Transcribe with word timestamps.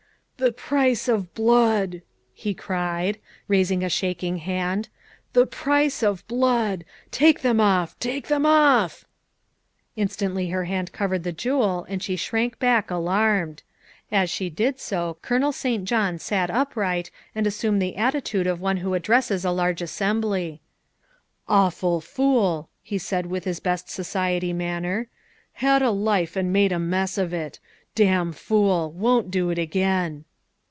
"The 0.41 0.51
price 0.51 1.07
of 1.07 1.35
blood," 1.35 2.01
he 2.33 2.55
cried, 2.55 3.19
raising 3.47 3.83
a 3.83 3.89
shaking 3.89 4.37
hand," 4.37 4.89
the 5.33 5.45
price 5.45 6.01
of 6.01 6.27
blood. 6.27 6.83
Take 7.11 7.41
them 7.41 7.59
off! 7.61 7.95
take 7.99 8.25
them 8.27 8.43
off!" 8.43 9.05
Instinctively 9.95 10.49
her 10.49 10.63
hand 10.65 10.91
covered 10.91 11.23
the 11.23 11.31
jewel 11.31 11.85
and 11.87 12.01
she 12.01 12.15
shrank 12.15 12.57
back 12.57 12.89
alarmed. 12.89 13.61
As 14.11 14.31
she 14.31 14.49
did 14.49 14.79
so 14.79 15.17
Colonel 15.21 15.51
St. 15.51 15.85
John 15.85 16.17
sat 16.17 16.49
upright 16.49 17.11
and 17.35 17.45
assumed 17.45 17.79
the 17.79 17.95
attitude 17.95 18.47
of 18.47 18.59
one 18.59 18.77
who 18.77 18.95
ad 18.95 19.03
dresses 19.03 19.45
a 19.45 19.51
large 19.51 19.79
assembly. 19.79 20.59
"Awful 21.47 22.01
fool," 22.01 22.67
he 22.81 22.97
said 22.97 23.27
with 23.27 23.43
his 23.43 23.59
best 23.59 23.91
society 23.91 24.53
manner;" 24.53 25.05
had 25.67 25.83
a 25.83 25.91
life 25.91 26.35
and 26.35 26.51
made 26.51 26.71
a 26.71 26.79
mess 26.79 27.15
of 27.19 27.31
it. 27.31 27.59
Damn 27.93 28.31
fool 28.31 28.91
won't 28.91 29.29
do 29.29 29.51
it 29.51 29.59
again." 29.59 30.25